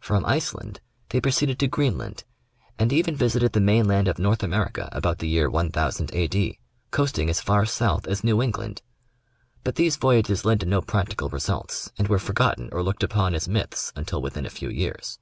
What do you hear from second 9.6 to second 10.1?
but these